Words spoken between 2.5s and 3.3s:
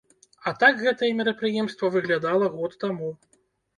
год таму.